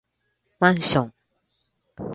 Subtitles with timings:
[0.59, 1.13] マンション